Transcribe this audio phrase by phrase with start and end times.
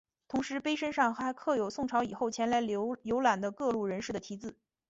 [0.27, 4.57] 同时碑身上还刻有宋朝以后前来游览的各路人士的题字。